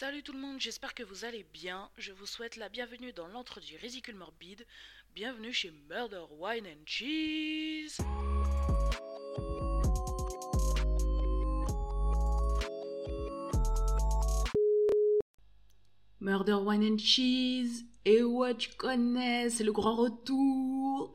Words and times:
Salut 0.00 0.22
tout 0.22 0.32
le 0.32 0.38
monde, 0.38 0.60
j'espère 0.60 0.94
que 0.94 1.02
vous 1.02 1.24
allez 1.24 1.44
bien. 1.52 1.90
Je 1.98 2.12
vous 2.12 2.24
souhaite 2.24 2.54
la 2.54 2.68
bienvenue 2.68 3.12
dans 3.12 3.26
l'entre 3.26 3.58
du 3.58 3.76
Résicule 3.78 4.14
Morbide. 4.14 4.64
Bienvenue 5.12 5.52
chez 5.52 5.72
Murder 5.90 6.22
Wine 6.38 6.68
and 6.68 6.84
Cheese. 6.86 7.98
Murder 16.20 16.58
Wine 16.64 16.92
and 16.92 16.98
Cheese. 16.98 17.84
Et 18.04 18.22
ouais, 18.22 18.56
tu 18.56 18.70
connais, 18.76 19.50
c'est 19.50 19.64
le 19.64 19.72
grand 19.72 19.96
retour. 19.96 21.12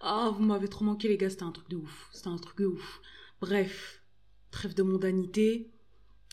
Ah, 0.00 0.30
vous 0.34 0.42
m'avez 0.42 0.68
trop 0.68 0.86
manqué 0.86 1.08
les 1.08 1.18
gars, 1.18 1.28
c'était 1.28 1.42
un 1.42 1.52
truc 1.52 1.68
de 1.68 1.76
ouf. 1.76 2.08
C'était 2.10 2.28
un 2.28 2.38
truc 2.38 2.56
de 2.56 2.64
ouf. 2.64 3.02
Bref, 3.42 4.02
trêve 4.50 4.72
de 4.72 4.82
mondanité. 4.82 5.74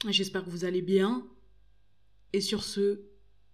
J'espère 0.08 0.46
que 0.46 0.50
vous 0.50 0.64
allez 0.64 0.82
bien. 0.82 1.28
Et 2.34 2.42
sur 2.42 2.64
ce, 2.64 3.02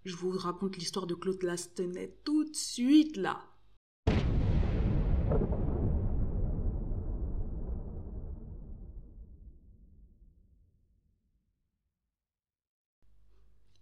je 0.05 0.15
vous 0.15 0.29
raconte 0.29 0.77
l'histoire 0.77 1.07
de 1.07 1.15
Claude 1.15 1.41
Lastenay 1.41 2.15
tout 2.23 2.43
de 2.43 2.55
suite 2.55 3.17
là. 3.17 3.43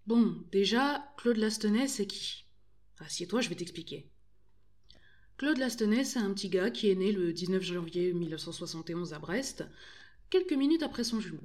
Bon, 0.08 0.45
déjà, 0.52 1.14
Claude 1.17 1.38
Lastenay, 1.38 1.88
c'est 1.88 2.05
qui? 2.05 2.45
Assieds-toi, 3.00 3.41
je 3.41 3.50
vais 3.50 3.55
t'expliquer. 3.55 4.08
Claude 5.38 5.58
Lastenay, 5.58 6.05
c'est 6.05 6.20
un 6.20 6.31
petit 6.34 6.48
gars 6.48 6.70
qui 6.70 6.89
est 6.89 6.95
né 6.95 7.12
le 7.12 7.34
19 7.34 7.62
janvier 7.62 8.14
1971 8.14 9.14
à 9.14 9.20
Brest, 9.20 9.66
quelques 10.30 10.53
minutes 10.53 10.84
après 10.84 11.03
son 11.03 11.20
jumeau. 11.20 11.44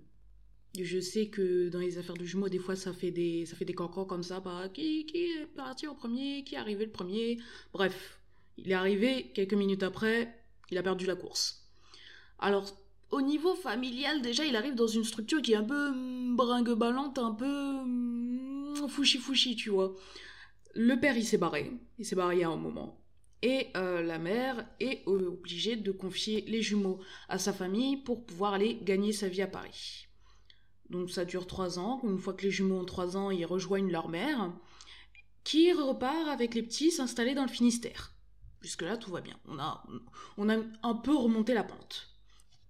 Je 0.78 1.00
sais 1.00 1.26
que 1.26 1.68
dans 1.68 1.80
les 1.80 1.98
affaires 1.98 2.16
de 2.16 2.24
jumeaux, 2.24 2.48
des 2.48 2.58
fois, 2.58 2.76
ça 2.76 2.92
fait 2.92 3.10
des, 3.10 3.44
ça 3.44 3.56
cancans 3.74 4.04
comme 4.04 4.22
ça. 4.22 4.40
Bah, 4.40 4.68
qui, 4.72 5.06
est 5.14 5.46
parti 5.56 5.86
en 5.88 5.94
premier 5.94 6.44
Qui 6.44 6.54
est 6.54 6.58
arrivé 6.58 6.84
le 6.84 6.92
premier 6.92 7.38
Bref, 7.72 8.20
il 8.56 8.70
est 8.70 8.74
arrivé, 8.74 9.32
quelques 9.34 9.54
minutes 9.54 9.82
après, 9.82 10.32
il 10.70 10.78
a 10.78 10.82
perdu 10.82 11.06
la 11.06 11.16
course. 11.16 11.68
Alors, 12.38 12.72
au 13.10 13.20
niveau 13.20 13.54
familial, 13.56 14.22
déjà, 14.22 14.44
il 14.44 14.54
arrive 14.54 14.76
dans 14.76 14.86
une 14.86 15.04
structure 15.04 15.42
qui 15.42 15.52
est 15.52 15.56
un 15.56 15.64
peu 15.64 15.90
mm, 15.90 16.36
bringue-ballante, 16.36 17.18
un 17.18 17.32
peu 17.32 17.82
mm, 17.84 18.88
fouchi-fouchi, 18.88 19.56
tu 19.56 19.70
vois. 19.70 19.96
Le 20.74 20.94
père, 21.00 21.16
il 21.16 21.24
s'est 21.24 21.38
barré. 21.38 21.72
Il 21.98 22.06
s'est 22.06 22.14
barré 22.14 22.44
a 22.44 22.48
un 22.48 22.56
moment. 22.56 23.00
Et 23.42 23.68
euh, 23.76 24.02
la 24.02 24.18
mère 24.18 24.66
est 24.78 25.02
obligée 25.06 25.74
de 25.74 25.90
confier 25.90 26.42
les 26.42 26.62
jumeaux 26.62 27.00
à 27.28 27.38
sa 27.38 27.52
famille 27.52 27.96
pour 27.96 28.24
pouvoir 28.24 28.54
aller 28.54 28.78
gagner 28.82 29.12
sa 29.12 29.28
vie 29.28 29.42
à 29.42 29.46
Paris. 29.46 30.09
Donc 30.90 31.10
ça 31.10 31.24
dure 31.24 31.46
trois 31.46 31.78
ans. 31.78 32.00
Une 32.04 32.18
fois 32.18 32.34
que 32.34 32.42
les 32.42 32.50
jumeaux 32.50 32.80
ont 32.80 32.84
trois 32.84 33.16
ans, 33.16 33.30
ils 33.30 33.46
rejoignent 33.46 33.90
leur 33.90 34.08
mère, 34.08 34.52
qui 35.44 35.72
repart 35.72 36.28
avec 36.28 36.54
les 36.54 36.62
petits 36.62 36.90
s'installer 36.90 37.34
dans 37.34 37.44
le 37.44 37.48
Finistère. 37.48 38.12
Jusque-là, 38.60 38.96
tout 38.96 39.10
va 39.10 39.20
bien. 39.20 39.38
On 39.46 39.58
a, 39.58 39.84
on 40.36 40.48
a 40.50 40.56
un 40.82 40.94
peu 40.94 41.14
remonté 41.14 41.54
la 41.54 41.64
pente. 41.64 42.08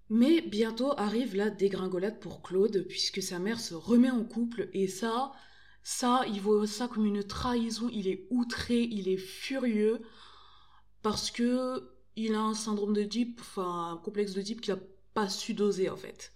Mais 0.08 0.41
bientôt 0.41 0.92
arrive 0.96 1.34
la 1.34 1.50
dégringolade 1.50 2.20
pour 2.20 2.42
Claude, 2.42 2.84
puisque 2.88 3.22
sa 3.22 3.38
mère 3.38 3.60
se 3.60 3.74
remet 3.74 4.10
en 4.10 4.24
couple, 4.24 4.68
et 4.72 4.86
ça, 4.86 5.32
ça, 5.82 6.24
il 6.28 6.41
voit 6.41 6.66
ça 6.66 6.88
comme 6.88 7.06
une 7.06 7.24
trahison, 7.24 7.88
il 7.92 8.08
est 8.08 8.26
outré, 8.30 8.82
il 8.82 9.08
est 9.08 9.16
furieux, 9.16 10.00
parce 11.02 11.30
que 11.30 11.92
il 12.16 12.34
a 12.34 12.41
un 12.41 12.54
syndrome 12.54 12.92
de 12.92 13.02
Deep, 13.02 13.41
enfin 13.41 13.92
un 13.92 13.96
complexe 13.96 14.34
de 14.34 14.42
Deep 14.42 14.60
qu'il 14.60 14.74
a 14.74 14.78
pas 15.14 15.28
su 15.28 15.54
doser 15.54 15.88
en 15.88 15.96
fait. 15.96 16.32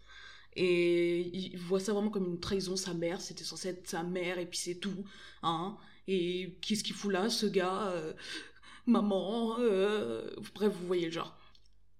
Et 0.56 1.20
il 1.36 1.58
voit 1.58 1.80
ça 1.80 1.92
vraiment 1.92 2.10
comme 2.10 2.26
une 2.26 2.40
trahison, 2.40 2.76
sa 2.76 2.94
mère, 2.94 3.20
c'était 3.20 3.44
censé 3.44 3.68
être 3.68 3.88
sa 3.88 4.02
mère, 4.02 4.38
et 4.38 4.46
puis 4.46 4.58
c'est 4.58 4.76
tout. 4.76 5.04
Hein 5.42 5.76
et 6.06 6.58
qu'est-ce 6.60 6.84
qu'il 6.84 6.94
fout 6.94 7.12
là, 7.12 7.30
ce 7.30 7.46
gars 7.46 7.88
euh, 7.88 8.12
Maman, 8.86 9.56
euh, 9.60 10.28
bref, 10.54 10.72
vous 10.72 10.86
voyez 10.86 11.06
le 11.06 11.12
genre. 11.12 11.36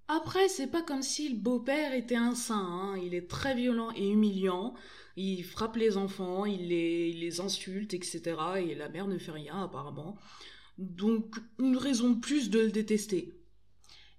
Après, 0.09 0.49
c'est 0.49 0.67
pas 0.67 0.83
comme 0.83 1.03
si 1.03 1.31
le 1.31 1.37
beau-père 1.37 1.95
était 1.95 2.17
un 2.17 2.35
saint, 2.35 2.57
hein. 2.57 2.99
il 2.99 3.15
est 3.15 3.29
très 3.29 3.55
violent 3.55 3.91
et 3.97 4.07
humiliant, 4.07 4.75
il 5.17 5.43
frappe 5.45 5.77
les 5.77 5.97
enfants, 5.97 6.45
il 6.45 6.69
les, 6.69 7.09
il 7.09 7.21
les 7.21 7.41
insulte, 7.41 7.95
etc. 7.95 8.23
Et 8.59 8.75
la 8.75 8.91
mère 8.91 9.09
ne 9.09 9.17
fait 9.17 9.33
rien, 9.33 9.63
apparemment. 9.63 10.19
Donc, 10.77 11.37
une 11.59 11.79
raison 11.79 12.11
de 12.11 12.21
plus 12.21 12.51
de 12.51 12.59
le 12.59 12.71
détester. 12.71 13.33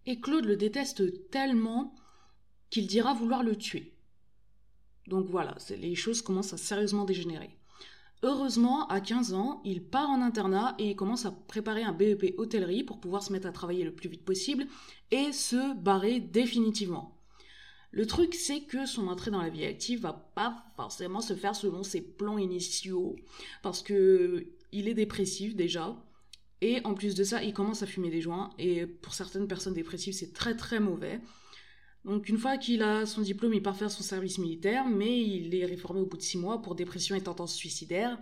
Et 0.08 0.20
Claude 0.20 0.46
le 0.46 0.56
déteste 0.56 1.30
tellement 1.30 1.94
qu'il 2.72 2.88
dira 2.88 3.14
vouloir 3.14 3.44
le 3.44 3.56
tuer. 3.56 3.95
Donc 5.08 5.28
voilà, 5.28 5.56
les 5.70 5.96
choses 5.96 6.22
commencent 6.22 6.54
à 6.54 6.58
sérieusement 6.58 7.06
dégénérer. 7.06 7.58
Heureusement, 8.24 8.88
à 8.88 9.02
15 9.02 9.34
ans, 9.34 9.62
il 9.66 9.84
part 9.84 10.10
en 10.10 10.22
internat 10.22 10.76
et 10.80 10.92
il 10.92 10.96
commence 10.96 11.26
à 11.26 11.32
préparer 11.32 11.84
un 11.84 11.92
BEP 11.92 12.34
hôtellerie 12.40 12.84
pour 12.84 13.00
pouvoir 13.00 13.22
se 13.22 13.32
mettre 13.32 13.48
à 13.48 13.52
travailler 13.52 13.84
le 13.84 13.94
plus 13.94 14.10
vite 14.10 14.26
possible 14.26 14.66
et 15.12 15.32
se 15.32 15.76
barrer 15.76 16.20
définitivement. 16.20 17.16
Le 17.92 18.06
truc, 18.06 18.34
c'est 18.34 18.62
que 18.62 18.86
son 18.86 19.08
entrée 19.08 19.32
dans 19.32 19.42
la 19.42 19.50
vie 19.50 19.64
active 19.64 20.02
va 20.02 20.14
pas 20.14 20.66
forcément 20.76 21.22
se 21.22 21.34
faire 21.34 21.56
selon 21.56 21.84
ses 21.84 22.02
plans 22.02 22.38
initiaux, 22.38 23.16
parce 23.62 23.82
que 23.82 24.48
il 24.72 24.90
est 24.90 24.94
dépressif 24.94 25.56
déjà, 25.56 25.96
et 26.62 26.82
en 26.84 26.94
plus 26.94 27.16
de 27.16 27.24
ça, 27.24 27.44
il 27.44 27.54
commence 27.54 27.84
à 27.84 27.86
fumer 27.86 28.10
des 28.10 28.22
joints, 28.22 28.50
et 28.58 28.86
pour 28.86 29.14
certaines 29.14 29.48
personnes 29.48 29.76
dépressives, 29.76 30.14
c'est 30.14 30.34
très 30.34 30.56
très 30.56 30.80
mauvais. 30.80 31.22
Donc 32.06 32.30
une 32.30 32.38
fois 32.38 32.58
qu'il 32.58 32.84
a 32.84 33.08
son 33.08 33.22
diplôme, 33.22 33.56
il 33.56 33.64
part 33.64 33.76
faire 33.76 33.90
son 33.90 34.04
service 34.04 34.38
militaire, 34.38 34.86
mais 34.88 35.20
il 35.22 35.56
est 35.56 35.66
réformé 35.66 36.02
au 36.02 36.06
bout 36.06 36.18
de 36.18 36.22
six 36.22 36.38
mois 36.38 36.62
pour 36.62 36.76
dépression 36.76 37.16
et 37.16 37.22
tendance 37.22 37.56
suicidaire, 37.56 38.18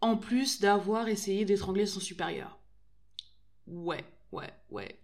en 0.00 0.16
plus 0.16 0.60
d'avoir 0.60 1.08
essayé 1.08 1.44
d'étrangler 1.44 1.84
son 1.84 2.00
supérieur. 2.00 2.58
Ouais, 3.66 4.02
ouais, 4.32 4.50
ouais. 4.70 4.98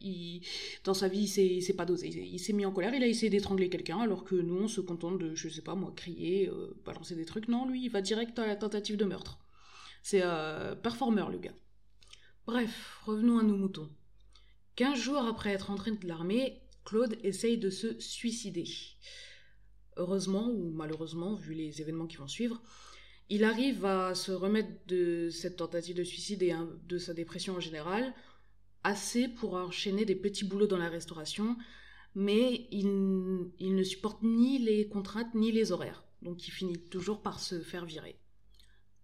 Dans 0.85 0.95
sa 0.95 1.09
vie, 1.09 1.25
il 1.25 1.63
s'est 1.63 1.75
pas 1.75 1.85
dosé. 1.85 2.09
Il 2.09 2.39
s'est 2.39 2.55
mis 2.55 2.65
en 2.65 2.73
colère, 2.73 2.95
il 2.95 3.03
a 3.03 3.07
essayé 3.07 3.29
d'étrangler 3.29 3.69
quelqu'un, 3.69 4.01
alors 4.01 4.25
que 4.25 4.37
nous, 4.37 4.63
on 4.63 4.69
se 4.69 4.81
contente 4.81 5.19
de, 5.19 5.35
je 5.35 5.51
sais 5.51 5.63
pas 5.63 5.75
moi, 5.75 5.93
crier, 5.95 6.49
euh, 6.49 6.75
balancer 6.87 7.15
des 7.15 7.27
trucs. 7.27 7.49
Non, 7.49 7.69
lui, 7.69 7.85
il 7.85 7.91
va 7.91 8.01
direct 8.01 8.39
à 8.39 8.47
la 8.47 8.57
tentative 8.57 8.97
de 8.97 9.05
meurtre. 9.05 9.39
C'est 10.03 10.23
euh, 10.23 10.75
performeur, 10.75 11.29
le 11.29 11.39
gars. 11.39 11.55
Bref, 12.47 13.01
revenons 13.05 13.39
à 13.39 13.43
nos 13.43 13.57
moutons. 13.57 13.91
Quinze 14.77 14.99
jours 14.99 15.27
après 15.27 15.51
être 15.51 15.71
entré 15.71 15.91
de 15.91 16.09
l'armée, 16.09 16.60
Claude 16.85 17.17
essaye 17.23 17.59
de 17.59 17.71
se 17.71 17.99
suicider. 18.01 18.65
Heureusement 19.97 20.49
ou 20.49 20.71
malheureusement, 20.71 21.35
vu 21.35 21.55
les 21.55 21.81
événements 21.81 22.07
qui 22.07 22.17
vont 22.17 22.29
suivre, 22.29 22.63
il 23.29 23.45
arrive 23.45 23.85
à 23.85 24.15
se 24.15 24.33
remettre 24.33 24.71
de 24.89 25.31
cette 25.31 25.57
tentative 25.57 25.97
de 25.97 26.05
suicide 26.05 26.43
et 26.43 26.55
de 26.89 26.99
sa 26.99 27.15
dépression 27.15 27.55
en 27.55 27.61
général, 27.61 28.13
assez 28.83 29.29
pour 29.29 29.55
enchaîner 29.55 30.05
des 30.05 30.17
petits 30.17 30.45
boulots 30.45 30.67
dans 30.67 30.79
la 30.79 30.89
restauration, 30.89 31.57
mais 32.15 32.67
il, 32.73 32.89
ne 33.61 33.83
supporte 33.85 34.23
ni 34.23 34.59
les 34.59 34.89
contraintes 34.89 35.35
ni 35.35 35.53
les 35.53 35.71
horaires, 35.71 36.03
donc 36.23 36.49
il 36.49 36.51
finit 36.51 36.79
toujours 36.89 37.23
par 37.23 37.39
se 37.39 37.61
faire 37.61 37.85
virer. 37.85 38.17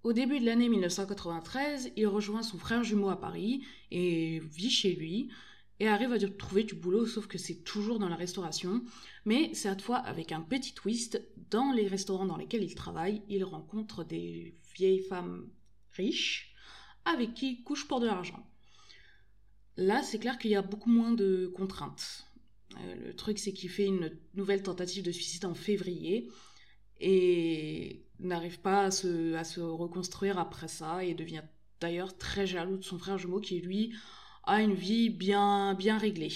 Au 0.03 0.13
début 0.13 0.41
de 0.41 0.47
l'année 0.47 0.69
1993, 0.69 1.93
il 1.97 2.07
rejoint 2.07 2.43
son 2.43 2.59
frère 2.59 2.85
jumeau 2.85 3.11
à 3.11 3.21
Paris 3.21 3.65
et 3.91 4.41
vit 4.41 4.71
chez 4.71 4.95
lui, 4.95 5.31
et 5.79 5.89
arrive 5.89 6.13
à 6.13 6.19
trouver 6.19 6.65
du 6.65 6.75
boulot, 6.75 7.07
sauf 7.07 7.27
que 7.27 7.39
c'est 7.39 7.63
toujours 7.63 7.99
dans 7.99 8.09
la 8.09 8.17
restauration. 8.17 8.83
Mais 9.25 9.53
cette 9.55 9.83
fois 9.83 9.99
avec 9.99 10.33
un 10.33 10.41
petit 10.41 10.75
twist, 10.75 11.23
dans 11.51 11.73
les 11.73 11.87
restaurants 11.87 12.27
dans 12.27 12.37
lesquels 12.37 12.65
il 12.65 12.75
travaille, 12.75 13.23
il 13.29 13.45
rencontre 13.45 14.05
des 14.05 14.57
vieilles 14.75 15.03
femmes 15.03 15.49
riches 15.93 16.55
avec 17.05 17.35
qui 17.35 17.53
il 17.53 17.63
couche 17.63 17.87
pour 17.87 18.01
de 18.01 18.07
l'argent. 18.07 18.47
Là, 19.77 20.03
c'est 20.03 20.19
clair 20.19 20.39
qu'il 20.39 20.51
y 20.51 20.57
a 20.57 20.63
beaucoup 20.63 20.91
moins 20.91 21.13
de 21.13 21.53
contraintes. 21.55 22.27
Euh, 22.79 22.95
le 23.09 23.15
truc, 23.15 23.39
c'est 23.39 23.53
qu'il 23.53 23.71
fait 23.71 23.87
une 23.87 24.11
nouvelle 24.35 24.63
tentative 24.63 25.05
de 25.05 25.13
suicide 25.13 25.45
en 25.45 25.55
février 25.55 26.31
et 26.99 28.07
n'arrive 28.19 28.61
pas 28.61 28.85
à 28.85 28.91
se, 28.91 29.35
à 29.35 29.45
se 29.45 29.61
reconstruire 29.61 30.39
après 30.39 30.69
ça 30.69 31.05
et 31.05 31.15
devient 31.15 31.43
d'ailleurs 31.81 32.17
très 32.17 32.47
jaloux 32.47 32.79
de 32.79 32.85
son 32.85 32.99
frère 32.99 33.19
jumeau 33.19 33.41
qui, 33.41 33.61
lui, 33.61 33.95
a 34.47 34.63
une 34.63 34.75
vie 34.75 35.11
bien, 35.11 35.75
bien 35.75 35.99
réglée. 35.99 36.33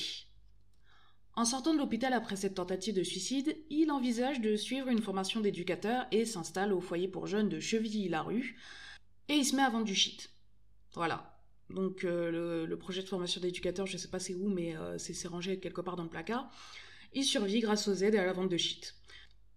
En 1.34 1.44
sortant 1.44 1.72
de 1.72 1.78
l'hôpital 1.78 2.12
après 2.12 2.36
cette 2.36 2.54
tentative 2.54 2.94
de 2.94 3.02
suicide, 3.02 3.56
il 3.70 3.90
envisage 3.90 4.40
de 4.40 4.56
suivre 4.56 4.88
une 4.88 5.00
formation 5.00 5.40
d'éducateur 5.40 6.06
et 6.10 6.24
s'installe 6.24 6.72
au 6.72 6.80
foyer 6.80 7.08
pour 7.08 7.26
jeunes 7.26 7.48
de 7.48 7.60
Chevilly-la-Rue, 7.60 8.58
et 9.28 9.34
il 9.34 9.44
se 9.44 9.56
met 9.56 9.62
à 9.62 9.70
vendre 9.70 9.84
du 9.84 9.94
shit. 9.94 10.30
Voilà. 10.92 11.40
Donc 11.70 12.04
euh, 12.04 12.66
le, 12.66 12.76
projet 12.76 13.02
de 13.02 13.06
formation 13.06 13.40
d'éducateur, 13.40 13.86
je 13.86 13.96
sais 13.96 14.08
pas 14.08 14.18
c'est 14.18 14.34
où, 14.34 14.48
mais 14.48 14.76
euh, 14.76 14.98
c'est 14.98 15.28
rangé 15.28 15.60
quelque 15.60 15.80
part 15.80 15.96
dans 15.96 16.02
le 16.02 16.08
placard. 16.10 16.50
Il 17.12 17.24
survit 17.24 17.60
grâce 17.60 17.86
aux 17.88 17.94
aides 17.94 18.16
et 18.16 18.18
à 18.18 18.26
la 18.26 18.32
vente 18.32 18.50
de 18.50 18.56
shit. 18.56 18.96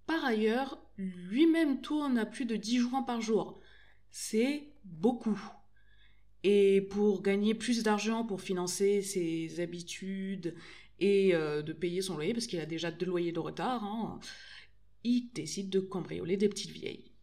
Par 0.06 0.24
ailleurs, 0.24 0.78
lui-même 0.98 1.82
tourne 1.82 2.18
à 2.18 2.26
plus 2.26 2.46
de 2.46 2.56
10 2.56 2.80
joints 2.80 3.04
par 3.04 3.22
jour. 3.22 3.60
C'est 4.12 4.74
beaucoup. 4.84 5.42
Et 6.44 6.82
pour 6.82 7.22
gagner 7.22 7.56
plus 7.56 7.84
d'argent 7.84 8.26
pour 8.26 8.42
financer 8.42 9.02
ses 9.02 9.62
habitudes 9.62 10.56
et 11.00 11.34
euh, 11.34 11.62
de 11.62 11.74
payer 11.74 12.02
son 12.02 12.16
loyer, 12.16 12.34
parce 12.34 12.48
qu'il 12.48 12.60
a 12.60 12.66
déjà 12.66 12.92
deux 12.92 13.06
loyers 13.06 13.32
de 13.32 13.40
retard, 13.40 13.84
hein, 13.84 14.20
il 15.04 15.32
décide 15.34 15.70
de 15.70 15.80
cambrioler 15.80 16.38
des 16.38 16.50
petites 16.50 16.72
vieilles. 16.72 17.14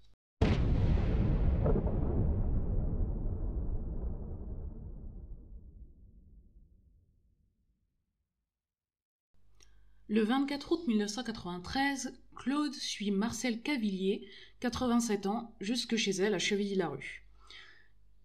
Le 10.08 10.22
24 10.22 10.72
août 10.72 10.88
1993, 10.88 12.18
Claude 12.34 12.74
suit 12.74 13.12
Marcel 13.12 13.62
Cavillier, 13.62 14.26
87 14.58 15.26
ans, 15.26 15.54
jusque 15.60 15.94
chez 15.94 16.10
elle 16.10 16.34
à 16.34 16.40
Chevilly-la-Rue. 16.40 17.19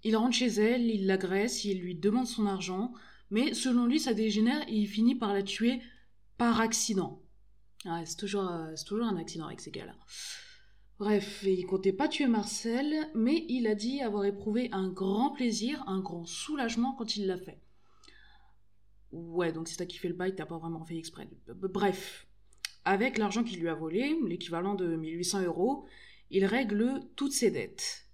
Il 0.05 0.15
rentre 0.15 0.35
chez 0.35 0.45
elle, 0.45 0.83
il 0.83 1.07
l'agresse, 1.07 1.65
il 1.65 1.81
lui 1.81 1.95
demande 1.95 2.27
son 2.27 2.45
argent, 2.45 2.93
mais 3.31 3.55
selon 3.55 3.87
lui, 3.87 3.99
ça 3.99 4.13
dégénère 4.13 4.61
et 4.67 4.75
il 4.75 4.87
finit 4.87 5.15
par 5.15 5.33
la 5.33 5.41
tuer 5.41 5.81
par 6.37 6.61
accident. 6.61 7.23
c'est 8.05 8.15
toujours, 8.15 8.47
toujours 8.85 9.07
un 9.07 9.17
accident 9.17 9.47
avec 9.47 9.61
ces 9.61 9.71
gars-là. 9.71 9.95
Bref, 10.99 11.43
il 11.43 11.65
comptait 11.65 11.91
pas 11.91 12.07
tuer 12.07 12.27
Marcel, 12.27 13.09
mais 13.15 13.47
il 13.49 13.65
a 13.65 13.73
dit 13.73 14.01
avoir 14.01 14.25
éprouvé 14.25 14.69
un 14.73 14.89
grand 14.89 15.31
plaisir, 15.31 15.83
un 15.87 16.01
grand 16.01 16.25
soulagement 16.25 16.93
quand 16.93 17.17
il 17.17 17.25
l'a 17.25 17.37
fait. 17.37 17.59
Ouais, 19.11 19.51
donc 19.51 19.67
c'est 19.67 19.77
toi 19.77 19.87
qui 19.87 19.97
fais 19.97 20.07
le 20.07 20.13
bail, 20.13 20.35
t'as 20.35 20.45
pas 20.45 20.59
vraiment 20.59 20.85
fait 20.85 20.97
exprès. 20.97 21.27
Bref, 21.47 22.27
avec 22.83 23.17
l'argent 23.17 23.43
qu'il 23.43 23.59
lui 23.59 23.69
a 23.69 23.73
volé, 23.73 24.15
l'équivalent 24.27 24.75
de 24.75 24.95
1800 24.95 25.45
euros, 25.45 25.87
il 26.29 26.45
règle 26.45 27.01
toutes 27.15 27.33
ses 27.33 27.49
dettes. 27.49 28.04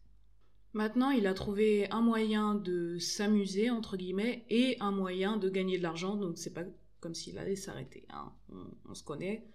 Maintenant, 0.73 1.11
il 1.11 1.27
a 1.27 1.33
trouvé 1.33 1.89
un 1.91 2.01
moyen 2.01 2.55
de 2.55 2.97
s'amuser, 2.97 3.69
entre 3.69 3.97
guillemets, 3.97 4.45
et 4.49 4.77
un 4.79 4.91
moyen 4.91 5.37
de 5.37 5.49
gagner 5.49 5.77
de 5.77 5.83
l'argent, 5.83 6.15
donc 6.15 6.37
c'est 6.37 6.53
pas 6.53 6.63
comme 7.01 7.13
s'il 7.13 7.37
allait 7.37 7.55
s'arrêter. 7.55 8.05
Hein. 8.09 8.31
On, 8.87 8.93
se 8.93 9.03
connaît, 9.03 9.45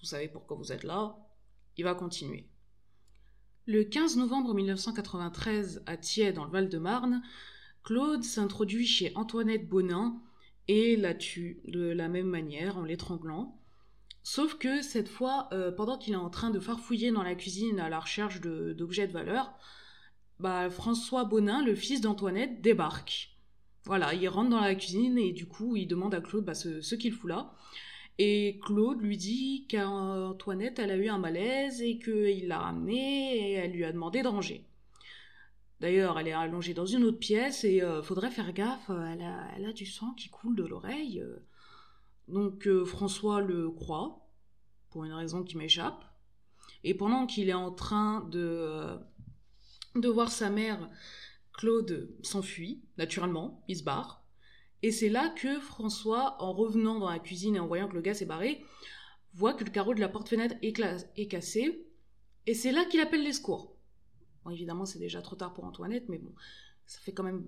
vous 0.00 0.06
savez 0.06 0.28
pourquoi 0.28 0.56
vous 0.56 0.72
êtes 0.72 0.82
là, 0.82 1.16
il 1.76 1.84
va 1.84 1.94
continuer. 1.94 2.46
Le 3.66 3.84
15 3.84 4.16
novembre 4.16 4.52
1993, 4.52 5.82
à 5.86 5.96
Thiers, 5.96 6.32
dans 6.32 6.44
le 6.44 6.50
Val-de-Marne, 6.50 7.22
Claude 7.84 8.24
s'introduit 8.24 8.86
chez 8.86 9.12
Antoinette 9.14 9.68
Bonin 9.68 10.20
et 10.68 10.96
la 10.96 11.14
tue 11.14 11.62
de 11.66 11.80
la 11.80 12.08
même 12.08 12.26
manière, 12.26 12.76
en 12.76 12.82
l'étranglant. 12.82 13.58
Sauf 14.22 14.58
que 14.58 14.82
cette 14.82 15.08
fois, 15.08 15.48
euh, 15.52 15.72
pendant 15.72 15.96
qu'il 15.96 16.12
est 16.12 16.16
en 16.16 16.28
train 16.28 16.50
de 16.50 16.60
farfouiller 16.60 17.10
dans 17.10 17.22
la 17.22 17.34
cuisine 17.34 17.80
à 17.80 17.88
la 17.88 18.00
recherche 18.00 18.40
d'objets 18.40 19.06
de, 19.06 19.12
valeur, 19.12 19.52
bah, 20.40 20.70
François 20.70 21.24
Bonin, 21.24 21.64
le 21.64 21.74
fils 21.74 22.00
d'Antoinette, 22.00 22.60
débarque. 22.60 23.36
Voilà, 23.84 24.14
il 24.14 24.28
rentre 24.28 24.50
dans 24.50 24.60
la 24.60 24.74
cuisine 24.74 25.18
et 25.18 25.32
du 25.32 25.46
coup, 25.46 25.76
il 25.76 25.86
demande 25.86 26.14
à 26.14 26.20
Claude 26.20 26.44
bah, 26.44 26.54
ce 26.54 26.94
qu'il 26.94 27.12
fout 27.12 27.30
là. 27.30 27.54
Et 28.18 28.60
Claude 28.62 29.00
lui 29.00 29.16
dit 29.16 29.66
qu'Antoinette, 29.70 30.78
elle 30.78 30.90
a 30.90 30.96
eu 30.96 31.08
un 31.08 31.16
malaise 31.16 31.80
et 31.80 31.98
qu'il 31.98 32.48
l'a 32.48 32.58
ramenée 32.58 33.34
et 33.34 33.52
elle 33.52 33.72
lui 33.72 33.84
a 33.84 33.92
demandé 33.92 34.22
de 34.22 34.28
ranger. 34.28 34.66
D'ailleurs, 35.80 36.18
elle 36.18 36.28
est 36.28 36.32
allongée 36.32 36.74
dans 36.74 36.84
une 36.84 37.04
autre 37.04 37.18
pièce 37.18 37.64
et 37.64 37.80
euh, 37.80 38.02
faudrait 38.02 38.30
faire 38.30 38.52
gaffe, 38.52 38.90
elle 38.90 39.64
a, 39.64 39.72
du 39.72 39.86
sang 39.86 40.12
qui 40.12 40.28
coule 40.28 40.54
de 40.54 40.64
l'oreille. 40.64 41.24
Donc 42.28 42.66
euh, 42.66 42.84
François 42.84 43.40
le 43.40 43.70
croit, 43.70 44.28
pour 44.90 45.04
une 45.04 45.14
raison 45.14 45.42
qui 45.42 45.56
m'échappe. 45.56 46.04
Et 46.84 46.94
pendant 46.94 47.26
qu'il 47.26 47.48
est 47.48 47.54
en 47.54 47.70
train 47.70 48.20
de, 48.30 48.38
euh, 48.38 48.96
de 49.94 50.08
voir 50.08 50.30
sa 50.30 50.50
mère, 50.50 50.88
Claude 51.52 52.10
s'enfuit, 52.22 52.82
naturellement, 52.96 53.64
il 53.68 53.76
se 53.76 53.82
barre. 53.82 54.24
Et 54.82 54.92
c'est 54.92 55.08
là 55.08 55.28
que 55.36 55.60
François, 55.60 56.36
en 56.42 56.52
revenant 56.52 56.98
dans 56.98 57.10
la 57.10 57.18
cuisine 57.18 57.56
et 57.56 57.60
en 57.60 57.66
voyant 57.66 57.88
que 57.88 57.94
le 57.94 58.00
gars 58.00 58.14
s'est 58.14 58.24
barré, 58.24 58.64
voit 59.34 59.54
que 59.54 59.64
le 59.64 59.70
carreau 59.70 59.94
de 59.94 60.00
la 60.00 60.08
porte-fenêtre 60.08 60.54
est, 60.62 61.28
cassé. 61.28 61.86
Et 62.46 62.54
c'est 62.54 62.72
là 62.72 62.84
qu'il 62.86 63.00
appelle 63.00 63.22
les 63.22 63.32
secours. 63.32 63.76
Bon, 64.44 64.50
évidemment, 64.50 64.86
c'est 64.86 64.98
déjà 64.98 65.20
trop 65.20 65.36
tard 65.36 65.52
pour 65.52 65.64
Antoinette, 65.64 66.08
mais 66.08 66.18
bon, 66.18 66.32
ça 66.86 66.98
fait 67.00 67.12
quand 67.12 67.22
même, 67.22 67.44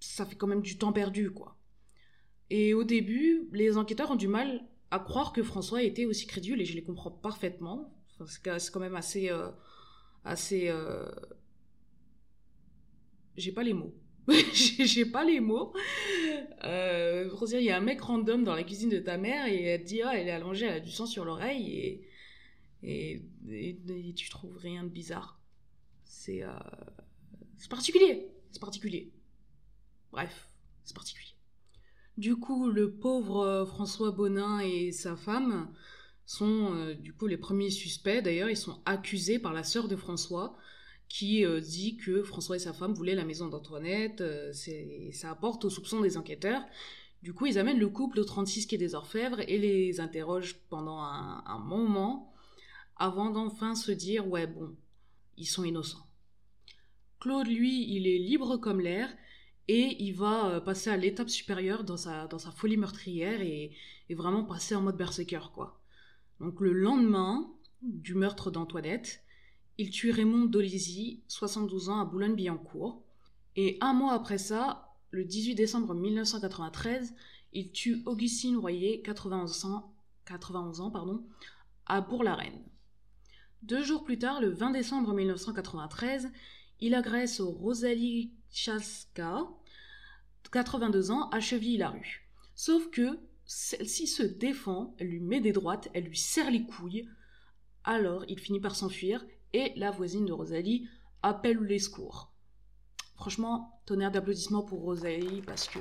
ça 0.00 0.26
fait 0.26 0.34
quand 0.34 0.48
même 0.48 0.62
du 0.62 0.76
temps 0.76 0.92
perdu, 0.92 1.30
quoi. 1.30 1.56
Et 2.50 2.74
au 2.74 2.82
début, 2.82 3.48
les 3.52 3.76
enquêteurs 3.76 4.10
ont 4.10 4.16
du 4.16 4.26
mal 4.26 4.66
à 4.90 4.98
croire 4.98 5.32
que 5.32 5.44
François 5.44 5.84
était 5.84 6.04
aussi 6.04 6.26
crédule, 6.26 6.60
et 6.60 6.64
je 6.64 6.74
les 6.74 6.82
comprends 6.82 7.12
parfaitement. 7.12 7.94
C'est 8.26 8.72
quand 8.72 8.80
même 8.80 8.96
assez, 8.96 9.30
euh, 9.30 9.50
assez. 10.24 10.68
Euh, 10.68 11.08
j'ai 13.36 13.52
pas 13.52 13.62
les 13.62 13.72
mots. 13.72 13.94
j'ai 14.52 15.06
pas 15.06 15.24
les 15.24 15.40
mots. 15.40 15.72
Euh, 16.64 17.30
il 17.52 17.62
y 17.62 17.70
a 17.70 17.76
un 17.76 17.80
mec 17.80 18.00
random 18.00 18.44
dans 18.44 18.54
la 18.54 18.64
cuisine 18.64 18.90
de 18.90 18.98
ta 18.98 19.16
mère 19.16 19.46
et 19.46 19.62
elle 19.62 19.82
te 19.82 19.86
dit 19.86 20.02
ah 20.02 20.12
elle 20.14 20.28
est 20.28 20.32
allongée, 20.32 20.66
elle 20.66 20.76
a 20.76 20.80
du 20.80 20.90
sang 20.90 21.06
sur 21.06 21.24
l'oreille 21.24 22.02
et, 22.82 23.22
et, 23.48 24.14
tu 24.14 24.30
trouves 24.30 24.56
rien 24.56 24.84
de 24.84 24.88
bizarre. 24.88 25.40
C'est 26.04 26.42
euh, 26.42 26.52
c'est 27.56 27.70
particulier, 27.70 28.28
c'est 28.50 28.60
particulier. 28.60 29.12
Bref, 30.12 30.48
c'est 30.84 30.94
particulier. 30.94 31.34
Du 32.16 32.36
coup, 32.36 32.68
le 32.68 32.92
pauvre 32.92 33.40
euh, 33.40 33.66
François 33.66 34.10
Bonin 34.10 34.60
et 34.60 34.92
sa 34.92 35.16
femme 35.16 35.72
sont 36.26 36.94
du 37.00 37.12
coup 37.12 37.26
les 37.26 37.38
premiers 37.38 37.70
suspects. 37.70 38.22
D'ailleurs, 38.22 38.50
ils 38.50 38.56
sont 38.56 38.80
accusés 38.84 39.38
par 39.38 39.52
la 39.52 39.64
sœur 39.64 39.88
de 39.88 39.96
François 39.96 40.56
qui 41.10 41.44
euh, 41.44 41.60
dit 41.60 41.96
que 41.96 42.22
François 42.22 42.56
et 42.56 42.60
sa 42.60 42.72
femme 42.72 42.94
voulaient 42.94 43.16
la 43.16 43.24
maison 43.24 43.48
d'Antoinette. 43.48 44.22
Euh, 44.22 44.52
ça 45.12 45.30
apporte 45.30 45.64
au 45.66 45.70
soupçon 45.70 46.00
des 46.00 46.16
enquêteurs. 46.16 46.62
Du 47.22 47.34
coup, 47.34 47.46
ils 47.46 47.58
amènent 47.58 47.80
le 47.80 47.88
couple 47.88 48.20
au 48.20 48.24
36 48.24 48.66
quai 48.68 48.78
des 48.78 48.94
Orfèvres 48.94 49.40
et 49.40 49.58
les 49.58 50.00
interrogent 50.00 50.56
pendant 50.70 51.00
un, 51.00 51.58
moment 51.58 52.32
avant 52.96 53.30
d'enfin 53.30 53.74
se 53.74 53.90
dire 53.90 54.26
ouais 54.28 54.46
bon, 54.46 54.74
ils 55.36 55.46
sont 55.46 55.64
innocents. 55.64 56.06
Claude, 57.18 57.48
lui, 57.48 57.92
il 57.92 58.06
est 58.06 58.18
libre 58.18 58.56
comme 58.56 58.80
l'air 58.80 59.10
et 59.66 59.96
il 60.02 60.12
va 60.12 60.46
euh, 60.46 60.60
passer 60.60 60.90
à 60.90 60.96
l'étape 60.96 61.28
supérieure 61.28 61.82
dans 61.82 61.96
sa, 61.96 62.28
dans 62.28 62.38
sa 62.38 62.52
folie 62.52 62.76
meurtrière 62.76 63.40
et, 63.40 63.72
et 64.08 64.14
vraiment 64.14 64.44
passer 64.44 64.76
en 64.76 64.80
mode 64.80 64.96
berserker 64.96 65.50
quoi. 65.52 65.82
Donc 66.38 66.60
le 66.60 66.72
lendemain 66.72 67.52
du 67.82 68.14
meurtre 68.14 68.50
d'Antoinette, 68.50 69.22
il 69.80 69.88
tue 69.88 70.10
Raymond 70.10 70.44
Dolisi, 70.44 71.22
72 71.26 71.88
ans, 71.88 72.00
à 72.00 72.04
Boulogne-Billancourt. 72.04 73.02
Et 73.56 73.78
un 73.80 73.94
mois 73.94 74.12
après 74.12 74.36
ça, 74.36 74.92
le 75.10 75.24
18 75.24 75.54
décembre 75.54 75.94
1993, 75.94 77.14
il 77.54 77.72
tue 77.72 78.02
Augustine 78.04 78.58
Royer, 78.58 79.00
91 79.00 79.64
ans, 79.64 79.94
91 80.26 80.82
ans 80.82 80.92
à 81.86 82.02
Bourg-la-Reine. 82.02 82.62
Deux 83.62 83.82
jours 83.82 84.04
plus 84.04 84.18
tard, 84.18 84.42
le 84.42 84.50
20 84.50 84.72
décembre 84.72 85.14
1993, 85.14 86.30
il 86.80 86.94
agresse 86.94 87.40
Rosalie 87.40 88.34
Chaska, 88.50 89.48
82 90.52 91.10
ans, 91.10 91.30
à 91.30 91.40
Chevilly-la-Rue. 91.40 92.28
Sauf 92.54 92.90
que 92.90 93.18
celle-ci 93.46 94.06
se 94.06 94.24
défend, 94.24 94.94
elle 94.98 95.08
lui 95.08 95.20
met 95.20 95.40
des 95.40 95.52
droites, 95.52 95.88
elle 95.94 96.04
lui 96.04 96.18
serre 96.18 96.50
les 96.50 96.64
couilles. 96.64 97.08
Alors, 97.82 98.26
il 98.28 98.38
finit 98.38 98.60
par 98.60 98.76
s'enfuir 98.76 99.24
et 99.52 99.72
la 99.76 99.90
voisine 99.90 100.26
de 100.26 100.32
Rosalie 100.32 100.88
appelle 101.22 101.58
les 101.58 101.78
secours. 101.78 102.32
Franchement, 103.14 103.80
tonnerre 103.86 104.10
d'applaudissements 104.10 104.62
pour 104.62 104.80
Rosalie 104.80 105.42
parce 105.42 105.68
que 105.68 105.78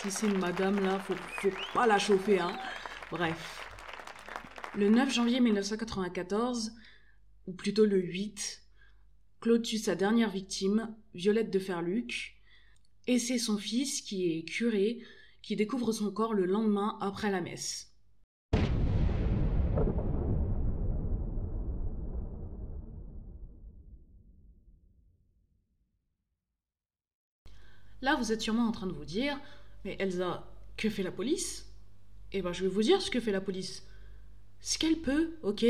si 0.00 0.10
c'est 0.10 0.26
une 0.26 0.38
madame 0.38 0.80
là, 0.80 0.98
faut, 0.98 1.14
faut 1.40 1.50
pas 1.74 1.86
la 1.86 1.98
chauffer, 1.98 2.38
hein. 2.38 2.56
Bref. 3.10 3.64
Le 4.74 4.88
9 4.88 5.12
janvier 5.12 5.40
1994, 5.40 6.72
ou 7.46 7.52
plutôt 7.52 7.84
le 7.84 7.98
8, 7.98 8.62
Claude 9.40 9.62
tue 9.62 9.78
sa 9.78 9.94
dernière 9.94 10.30
victime, 10.30 10.94
Violette 11.14 11.50
de 11.50 11.58
Ferluc, 11.58 12.36
et 13.06 13.18
c'est 13.18 13.38
son 13.38 13.56
fils, 13.56 14.02
qui 14.02 14.30
est 14.30 14.44
curé, 14.44 15.02
qui 15.42 15.56
découvre 15.56 15.92
son 15.92 16.12
corps 16.12 16.34
le 16.34 16.44
lendemain 16.44 16.98
après 17.00 17.30
la 17.30 17.40
messe. 17.40 17.87
Là, 28.08 28.16
vous 28.16 28.32
êtes 28.32 28.40
sûrement 28.40 28.66
en 28.66 28.72
train 28.72 28.86
de 28.86 28.92
vous 28.92 29.04
dire, 29.04 29.38
mais 29.84 29.94
Elsa, 29.98 30.50
que 30.78 30.88
fait 30.88 31.02
la 31.02 31.12
police? 31.12 31.66
Eh 32.32 32.40
ben, 32.40 32.54
je 32.54 32.62
vais 32.62 32.70
vous 32.70 32.82
dire 32.82 33.02
ce 33.02 33.10
que 33.10 33.20
fait 33.20 33.32
la 33.32 33.42
police. 33.42 33.86
Ce 34.62 34.78
qu'elle 34.78 34.96
peut, 34.96 35.32
ok 35.42 35.66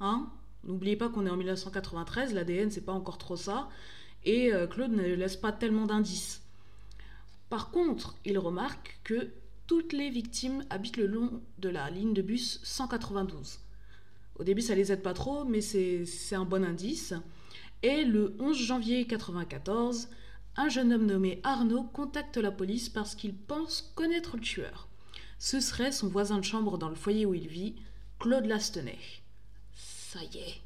Hein? 0.00 0.26
N'oubliez 0.64 0.96
pas 0.96 1.10
qu'on 1.10 1.26
est 1.26 1.30
en 1.30 1.36
1993, 1.36 2.32
l'ADN, 2.32 2.70
c'est 2.70 2.80
pas 2.80 2.94
encore 2.94 3.18
trop 3.18 3.36
ça, 3.36 3.68
et 4.24 4.54
euh, 4.54 4.66
Claude 4.66 4.92
ne 4.92 5.02
laisse 5.02 5.36
pas 5.36 5.52
tellement 5.52 5.84
d'indices. 5.84 6.40
Par 7.50 7.70
contre, 7.70 8.16
il 8.24 8.38
remarque 8.38 8.98
que 9.04 9.28
toutes 9.66 9.92
les 9.92 10.08
victimes 10.08 10.64
habitent 10.70 10.96
le 10.96 11.06
long 11.06 11.42
de 11.58 11.68
la 11.68 11.90
ligne 11.90 12.14
de 12.14 12.22
bus 12.22 12.58
192. 12.62 13.58
Au 14.38 14.44
début, 14.44 14.62
ça 14.62 14.74
les 14.74 14.92
aide 14.92 15.02
pas 15.02 15.12
trop, 15.12 15.44
mais 15.44 15.60
c'est 15.60 16.06
un 16.36 16.46
bon 16.46 16.64
indice. 16.64 17.12
Et 17.82 18.06
le 18.06 18.34
11 18.40 18.56
janvier 18.56 19.00
1994, 19.00 20.08
un 20.56 20.68
jeune 20.68 20.92
homme 20.92 21.06
nommé 21.06 21.40
Arnaud 21.42 21.84
contacte 21.84 22.36
la 22.38 22.50
police 22.50 22.88
parce 22.88 23.14
qu'il 23.14 23.34
pense 23.34 23.92
connaître 23.94 24.36
le 24.36 24.42
tueur. 24.42 24.88
Ce 25.38 25.60
serait 25.60 25.92
son 25.92 26.08
voisin 26.08 26.38
de 26.38 26.44
chambre 26.44 26.78
dans 26.78 26.88
le 26.88 26.94
foyer 26.94 27.26
où 27.26 27.34
il 27.34 27.46
vit, 27.46 27.76
Claude 28.18 28.46
Lastenay. 28.46 28.98
Ça 29.74 30.20
y 30.22 30.38
est. 30.38 30.62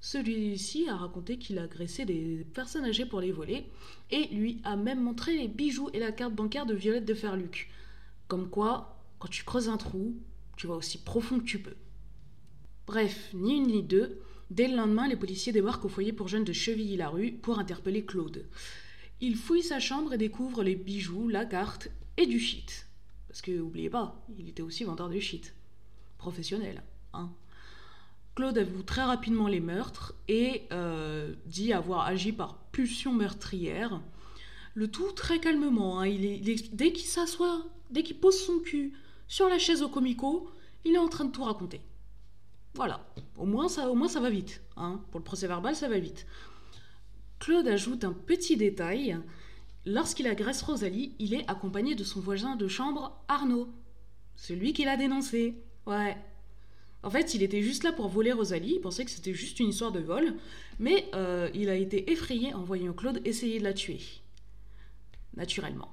Celui-ci 0.00 0.86
a 0.90 0.96
raconté 0.96 1.38
qu'il 1.38 1.58
a 1.58 1.62
agressé 1.62 2.04
des 2.04 2.46
personnes 2.52 2.84
âgées 2.84 3.06
pour 3.06 3.22
les 3.22 3.32
voler 3.32 3.66
et 4.10 4.26
lui 4.34 4.60
a 4.64 4.76
même 4.76 5.02
montré 5.02 5.34
les 5.34 5.48
bijoux 5.48 5.88
et 5.94 5.98
la 5.98 6.12
carte 6.12 6.34
bancaire 6.34 6.66
de 6.66 6.74
Violette 6.74 7.06
de 7.06 7.14
Ferluc. 7.14 7.70
Comme 8.28 8.50
quoi, 8.50 8.98
quand 9.18 9.28
tu 9.28 9.44
creuses 9.44 9.70
un 9.70 9.78
trou, 9.78 10.14
Tu 10.56 10.66
vas 10.68 10.74
aussi 10.74 10.98
profond 10.98 11.40
que 11.40 11.44
tu 11.44 11.58
peux. 11.58 11.74
Bref, 12.86 13.30
ni 13.32 13.56
une 13.56 13.66
ni 13.66 13.82
deux, 13.82 14.20
dès 14.50 14.68
le 14.68 14.76
lendemain, 14.76 15.08
les 15.08 15.16
policiers 15.16 15.52
débarquent 15.52 15.84
au 15.84 15.88
foyer 15.88 16.12
pour 16.12 16.28
jeunes 16.28 16.44
de 16.44 16.52
Chevilly-la-Rue 16.52 17.32
pour 17.32 17.58
interpeller 17.58 18.04
Claude. 18.04 18.46
Ils 19.20 19.36
fouillent 19.36 19.62
sa 19.62 19.80
chambre 19.80 20.12
et 20.12 20.18
découvrent 20.18 20.62
les 20.62 20.74
bijoux, 20.74 21.28
la 21.28 21.44
carte 21.44 21.88
et 22.16 22.26
du 22.26 22.38
shit. 22.38 22.86
Parce 23.28 23.42
que, 23.42 23.58
oubliez 23.60 23.90
pas, 23.90 24.24
il 24.38 24.48
était 24.48 24.62
aussi 24.62 24.84
vendeur 24.84 25.08
de 25.08 25.18
shit. 25.18 25.54
Professionnel, 26.18 26.82
hein. 27.12 27.30
Claude 28.34 28.58
avoue 28.58 28.82
très 28.82 29.04
rapidement 29.04 29.46
les 29.46 29.60
meurtres 29.60 30.14
et 30.26 30.62
euh, 30.72 31.34
dit 31.46 31.72
avoir 31.72 32.06
agi 32.06 32.32
par 32.32 32.56
pulsion 32.72 33.12
meurtrière. 33.12 34.00
Le 34.74 34.90
tout 34.90 35.12
très 35.12 35.38
calmement. 35.38 36.00
Hein. 36.00 36.08
Il 36.08 36.42
dès 36.72 36.92
qu'il 36.92 37.06
s'assoit, 37.06 37.64
dès 37.90 38.02
qu'il 38.02 38.18
pose 38.18 38.38
son 38.38 38.58
cul 38.58 38.92
sur 39.28 39.48
la 39.48 39.58
chaise 39.58 39.82
au 39.82 39.88
comico, 39.88 40.50
il 40.84 40.94
est 40.94 40.98
en 40.98 41.08
train 41.08 41.24
de 41.24 41.30
tout 41.30 41.44
raconter. 41.44 41.80
Voilà. 42.74 43.06
Au 43.36 43.46
moins 43.46 43.68
ça, 43.68 44.20
va 44.20 44.30
vite. 44.30 44.62
Hein. 44.76 45.00
Pour 45.10 45.20
le 45.20 45.24
procès 45.24 45.46
verbal, 45.46 45.76
ça 45.76 45.88
va 45.88 45.98
vite. 45.98 46.26
Claude 47.38 47.68
ajoute 47.68 48.04
un 48.04 48.12
petit 48.12 48.56
détail. 48.56 49.18
Lorsqu'il 49.86 50.26
agresse 50.26 50.62
Rosalie, 50.62 51.14
il 51.18 51.34
est 51.34 51.48
accompagné 51.48 51.94
de 51.94 52.04
son 52.04 52.20
voisin 52.20 52.56
de 52.56 52.68
chambre, 52.68 53.20
Arnaud. 53.28 53.68
Celui 54.36 54.72
qui 54.72 54.84
l'a 54.84 54.96
dénoncé. 54.96 55.54
Ouais. 55.86 56.16
En 57.02 57.10
fait, 57.10 57.34
il 57.34 57.42
était 57.42 57.60
juste 57.60 57.84
là 57.84 57.92
pour 57.92 58.08
voler 58.08 58.32
Rosalie, 58.32 58.76
il 58.76 58.80
pensait 58.80 59.04
que 59.04 59.10
c'était 59.10 59.34
juste 59.34 59.60
une 59.60 59.68
histoire 59.68 59.92
de 59.92 60.00
vol, 60.00 60.34
mais 60.78 61.06
euh, 61.14 61.50
il 61.52 61.68
a 61.68 61.74
été 61.74 62.10
effrayé 62.10 62.54
en 62.54 62.62
voyant 62.62 62.94
Claude 62.94 63.20
essayer 63.26 63.58
de 63.58 63.64
la 63.64 63.74
tuer. 63.74 64.00
Naturellement. 65.36 65.90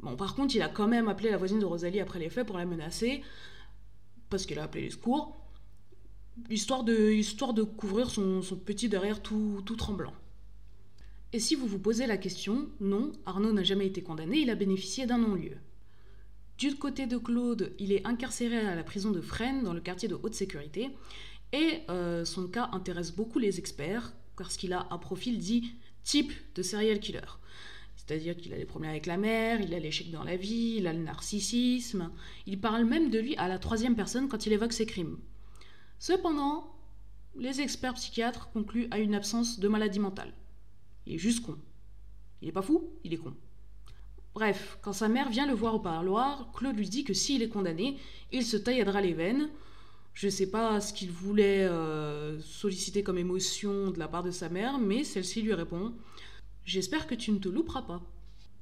Bon, 0.00 0.16
par 0.16 0.34
contre, 0.34 0.54
il 0.54 0.60
a 0.60 0.68
quand 0.68 0.86
même 0.86 1.08
appelé 1.08 1.30
la 1.30 1.38
voisine 1.38 1.60
de 1.60 1.64
Rosalie 1.64 2.00
après 2.00 2.18
les 2.18 2.28
faits 2.28 2.46
pour 2.46 2.58
la 2.58 2.66
menacer, 2.66 3.22
parce 4.28 4.44
qu'il 4.44 4.58
a 4.58 4.64
appelé 4.64 4.84
les 4.84 4.90
secours, 4.90 5.37
histoire 6.50 6.84
de, 6.84 7.62
couvrir 7.62 8.10
son, 8.10 8.42
petit 8.64 8.88
derrière 8.88 9.22
tout, 9.22 9.62
tout 9.64 9.76
tremblant. 9.76 10.14
Et 11.32 11.40
si 11.40 11.54
vous 11.54 11.66
vous 11.66 11.78
posez 11.78 12.06
la 12.06 12.16
question, 12.16 12.68
non, 12.80 13.12
Arnaud 13.26 13.52
n'a 13.52 13.62
jamais 13.62 13.86
été 13.86 14.02
condamné, 14.02 14.38
il 14.38 14.50
a 14.50 14.54
bénéficié 14.54 15.06
d'un 15.06 15.18
non-lieu. 15.18 15.56
Du 16.56 16.74
côté 16.74 17.06
de 17.06 17.18
Claude, 17.18 17.72
il 17.78 17.92
est 17.92 18.06
incarcéré 18.06 18.58
à 18.58 18.74
la 18.74 18.82
prison 18.82 19.10
de 19.10 19.20
Fresnes, 19.20 19.62
dans 19.62 19.74
le 19.74 19.80
quartier 19.80 20.08
de 20.08 20.18
haute 20.22 20.34
sécurité, 20.34 20.90
et 21.52 21.82
euh, 21.90 22.24
son 22.24 22.48
cas 22.48 22.70
intéresse 22.72 23.12
beaucoup 23.12 23.38
les 23.38 23.58
experts, 23.58 24.14
parce 24.36 24.56
qu'il 24.56 24.72
a 24.72 24.88
un 24.90 24.98
profil 24.98 25.38
dit 25.38 25.72
type 26.02 26.32
de 26.54 26.62
serial 26.62 26.98
killer. 26.98 27.20
C'est-à-dire 27.96 28.36
qu'il 28.36 28.54
a 28.54 28.56
des 28.56 28.64
problèmes 28.64 28.92
avec 28.92 29.04
la 29.04 29.18
mère, 29.18 29.60
il 29.60 29.74
a 29.74 29.78
l'échec 29.78 30.10
dans 30.10 30.24
la 30.24 30.36
vie, 30.36 30.76
il 30.78 30.86
a 30.86 30.94
le 30.94 31.02
narcissisme. 31.02 32.10
Il 32.46 32.58
parle 32.58 32.84
même 32.84 33.10
de 33.10 33.18
lui 33.18 33.36
à 33.36 33.48
la 33.48 33.58
troisième 33.58 33.94
personne 33.94 34.28
quand 34.28 34.46
il 34.46 34.52
évoque 34.52 34.72
ses 34.72 34.86
crimes. 34.86 35.18
Cependant, 35.98 36.74
les 37.36 37.60
experts 37.60 37.94
psychiatres 37.94 38.50
concluent 38.50 38.88
à 38.90 38.98
une 38.98 39.14
absence 39.14 39.58
de 39.58 39.68
maladie 39.68 40.00
mentale. 40.00 40.32
Il 41.06 41.14
est 41.14 41.18
juste 41.18 41.44
con. 41.44 41.58
Il 42.40 42.46
n'est 42.46 42.52
pas 42.52 42.62
fou, 42.62 42.90
il 43.04 43.14
est 43.14 43.18
con. 43.18 43.34
Bref, 44.34 44.78
quand 44.82 44.92
sa 44.92 45.08
mère 45.08 45.30
vient 45.30 45.46
le 45.46 45.54
voir 45.54 45.74
au 45.74 45.80
parloir, 45.80 46.52
Claude 46.52 46.76
lui 46.76 46.88
dit 46.88 47.04
que 47.04 47.14
s'il 47.14 47.42
est 47.42 47.48
condamné, 47.48 47.98
il 48.30 48.44
se 48.44 48.56
taillera 48.56 49.00
les 49.00 49.12
veines. 49.12 49.50
Je 50.14 50.26
ne 50.26 50.30
sais 50.30 50.50
pas 50.50 50.80
ce 50.80 50.92
qu'il 50.92 51.10
voulait 51.10 51.64
euh, 51.64 52.40
solliciter 52.40 53.02
comme 53.02 53.18
émotion 53.18 53.90
de 53.90 53.98
la 53.98 54.08
part 54.08 54.22
de 54.22 54.30
sa 54.30 54.48
mère, 54.48 54.78
mais 54.78 55.04
celle-ci 55.04 55.42
lui 55.42 55.54
répond 55.54 55.92
J'espère 56.64 57.06
que 57.06 57.14
tu 57.14 57.32
ne 57.32 57.38
te 57.38 57.48
louperas 57.48 57.82
pas. 57.82 58.02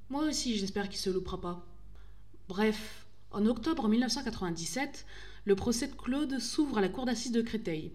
Moi 0.08 0.24
aussi, 0.24 0.56
j'espère 0.56 0.88
qu'il 0.88 1.00
se 1.00 1.10
loupera 1.10 1.40
pas. 1.40 1.66
Bref, 2.48 3.05
en 3.36 3.44
octobre 3.44 3.86
1997, 3.86 5.04
le 5.44 5.54
procès 5.54 5.88
de 5.88 5.94
Claude 5.94 6.38
s'ouvre 6.38 6.78
à 6.78 6.80
la 6.80 6.88
cour 6.88 7.04
d'assises 7.04 7.32
de 7.32 7.42
Créteil. 7.42 7.92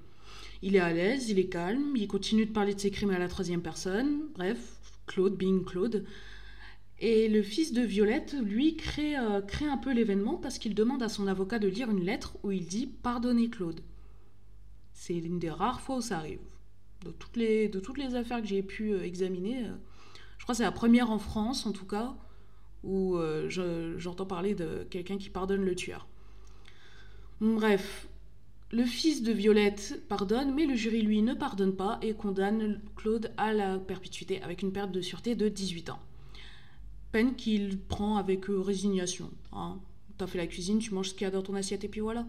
Il 0.62 0.76
est 0.76 0.80
à 0.80 0.94
l'aise, 0.94 1.30
il 1.30 1.40
est 1.40 1.50
calme, 1.50 1.96
il 1.96 2.08
continue 2.08 2.46
de 2.46 2.52
parler 2.52 2.76
de 2.76 2.80
ses 2.80 2.92
crimes 2.92 3.10
à 3.10 3.18
la 3.18 3.28
troisième 3.28 3.64
personne. 3.64 4.20
Bref, 4.36 4.60
Claude, 5.08 5.36
being 5.36 5.66
Claude, 5.66 6.06
et 7.00 7.28
le 7.28 7.42
fils 7.42 7.74
de 7.74 7.82
Violette, 7.82 8.36
lui, 8.40 8.76
crée, 8.76 9.18
euh, 9.18 9.42
crée 9.42 9.66
un 9.66 9.78
peu 9.78 9.92
l'événement 9.92 10.36
parce 10.36 10.60
qu'il 10.60 10.76
demande 10.76 11.02
à 11.02 11.10
son 11.10 11.26
avocat 11.26 11.58
de 11.58 11.68
lire 11.68 11.90
une 11.90 12.06
lettre 12.06 12.38
où 12.44 12.52
il 12.52 12.68
dit 12.68 12.86
Pardonnez 12.86 13.50
Claude. 13.50 13.82
C'est 14.94 15.14
l'une 15.14 15.40
des 15.40 15.50
rares 15.50 15.82
fois 15.82 15.98
où 15.98 16.02
ça 16.02 16.20
arrive. 16.20 16.40
De 17.04 17.10
toutes 17.10 17.36
les, 17.36 17.68
de 17.68 17.80
toutes 17.80 17.98
les 17.98 18.14
affaires 18.14 18.42
que 18.42 18.48
j'ai 18.48 18.62
pu 18.62 18.92
euh, 18.92 19.04
examiner, 19.04 19.66
euh, 19.66 19.74
je 20.38 20.44
crois 20.44 20.54
que 20.54 20.58
c'est 20.58 20.64
la 20.64 20.72
première 20.72 21.10
en 21.10 21.18
France, 21.18 21.66
en 21.66 21.72
tout 21.72 21.88
cas, 21.88 22.16
où 22.84 23.18
j'entends 23.48 24.26
parler 24.26 24.56
de 24.56 24.86
quelqu'un 24.90 25.18
qui 25.18 25.30
pardonne 25.30 25.64
le 25.64 25.76
tueur. 25.76 26.08
Bref, 27.40 28.08
le 28.72 28.84
fils 28.86 29.24
de 29.24 29.32
Violette 29.32 30.02
pardonne, 30.08 30.54
mais 30.54 30.66
le 30.66 30.76
jury, 30.76 31.02
lui, 31.02 31.22
ne 31.22 31.34
pardonne 31.34 31.76
pas 31.76 32.00
et 32.02 32.14
condamne 32.14 32.82
Claude 32.96 33.32
à 33.38 33.54
la 33.54 33.78
perpétuité 33.78 34.42
avec 34.42 34.62
une 34.62 34.72
perte 34.72 34.92
de 34.92 35.02
sûreté 35.02 35.36
de 35.36 35.50
18 35.50 35.90
ans 35.90 36.00
peine 37.12 37.36
qu'il 37.36 37.80
prend 37.80 38.18
avec 38.18 38.50
euh, 38.50 38.60
résignation. 38.60 39.30
Hein. 39.52 39.80
Tu 40.18 40.24
as 40.24 40.28
fait 40.28 40.38
la 40.38 40.48
cuisine, 40.48 40.80
tu 40.80 40.94
manges 40.94 41.10
ce 41.10 41.14
qu'il 41.14 41.24
y 41.24 41.28
a 41.28 41.32
dans 41.32 41.42
ton 41.42 41.56
assiette 41.56 41.84
et 41.84 41.88
puis 41.88 42.02
voilà. 42.02 42.26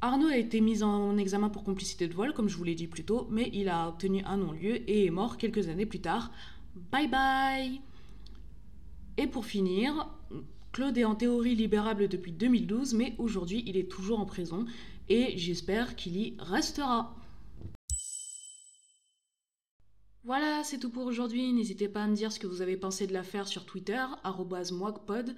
Arnaud 0.00 0.28
a 0.28 0.36
été 0.36 0.60
mis 0.60 0.82
en 0.82 1.18
examen 1.18 1.50
pour 1.50 1.62
complicité 1.62 2.08
de 2.08 2.14
vol, 2.14 2.32
comme 2.32 2.48
je 2.48 2.56
vous 2.56 2.64
l'ai 2.64 2.74
dit 2.74 2.86
plus 2.86 3.04
tôt, 3.04 3.28
mais 3.30 3.50
il 3.52 3.68
a 3.68 3.88
obtenu 3.88 4.22
un 4.24 4.38
non-lieu 4.38 4.76
et 4.90 5.06
est 5.06 5.10
mort 5.10 5.36
quelques 5.36 5.68
années 5.68 5.86
plus 5.86 6.00
tard. 6.00 6.32
Bye 6.90 7.08
bye 7.08 7.80
Et 9.20 9.26
pour 9.26 9.44
finir, 9.44 10.08
Claude 10.72 10.96
est 10.96 11.04
en 11.04 11.14
théorie 11.14 11.54
libérable 11.54 12.08
depuis 12.08 12.32
2012, 12.32 12.94
mais 12.94 13.14
aujourd'hui 13.18 13.62
il 13.66 13.76
est 13.76 13.86
toujours 13.86 14.18
en 14.18 14.24
prison 14.24 14.64
et 15.10 15.36
j'espère 15.36 15.94
qu'il 15.94 16.16
y 16.16 16.36
restera. 16.38 17.14
Voilà, 20.24 20.64
c'est 20.64 20.78
tout 20.78 20.88
pour 20.88 21.04
aujourd'hui. 21.04 21.52
N'hésitez 21.52 21.86
pas 21.86 22.04
à 22.04 22.06
me 22.06 22.16
dire 22.16 22.32
ce 22.32 22.38
que 22.38 22.46
vous 22.46 22.62
avez 22.62 22.78
pensé 22.78 23.06
de 23.06 23.12
l'affaire 23.12 23.46
sur 23.46 23.66
Twitter, 23.66 24.02
mwacpod, 24.24 25.36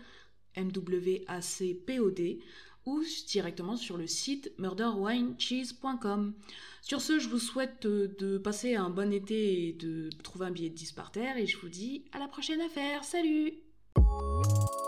M-W-A-C-P-O-D, 0.55 2.39
ou 2.87 3.03
directement 3.27 3.77
sur 3.77 3.97
le 3.97 4.07
site 4.07 4.53
murderwinecheese.com. 4.59 6.35
Sur 6.83 7.01
ce, 7.01 7.19
je 7.19 7.29
vous 7.29 7.41
souhaite 7.41 7.85
de 7.85 8.39
passer 8.39 8.77
un 8.77 8.91
bon 8.91 9.13
été 9.13 9.67
et 9.67 9.73
de 9.73 10.09
trouver 10.23 10.47
un 10.47 10.53
billet 10.53 10.71
de 10.71 10.77
10 10.77 10.93
par 10.93 11.11
terre, 11.11 11.37
et 11.37 11.49
je 11.49 11.59
vous 11.59 11.69
dis 11.69 12.05
à 12.13 12.21
la 12.21 12.29
prochaine 12.29 12.61
affaire. 12.61 13.03
Salut 13.03 13.62
Música 13.97 14.82